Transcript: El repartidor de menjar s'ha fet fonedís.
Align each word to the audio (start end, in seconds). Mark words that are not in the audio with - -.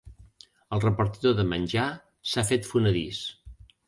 El 0.77 0.81
repartidor 0.85 1.35
de 1.39 1.45
menjar 1.51 1.83
s'ha 2.31 2.45
fet 2.53 2.65
fonedís. 2.71 3.21